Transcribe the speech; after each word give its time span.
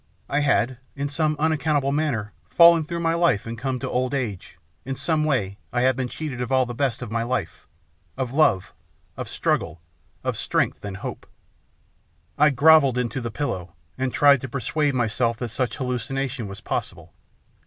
I 0.27 0.39
had 0.39 0.79
in 0.95 1.09
some 1.09 1.35
unaccountable 1.37 1.91
manner 1.91 2.33
fallen 2.49 2.85
through 2.85 3.01
my 3.01 3.13
life 3.13 3.45
and 3.45 3.55
come 3.55 3.77
to 3.77 3.87
old 3.87 4.15
age, 4.15 4.57
in 4.83 4.95
some 4.95 5.23
way 5.25 5.59
I 5.71 5.81
had 5.81 5.95
been 5.95 6.07
cheated 6.07 6.41
of 6.41 6.51
all 6.51 6.65
the 6.65 6.73
best 6.73 7.03
of 7.03 7.11
my 7.11 7.21
life, 7.21 7.67
of 8.17 8.31
love, 8.33 8.73
of 9.15 9.29
struggle, 9.29 9.79
of 10.23 10.35
strength, 10.35 10.83
and 10.83 10.97
hope. 10.97 11.27
I 12.35 12.49
grovelled 12.49 12.97
into 12.97 13.21
the 13.21 13.29
pillow 13.29 13.75
and 13.95 14.11
tried 14.11 14.41
to 14.41 14.49
persuade 14.49 14.95
myself 14.95 15.37
that 15.37 15.49
such 15.49 15.75
hallucination 15.77 16.47
was 16.47 16.61
possible. 16.61 17.13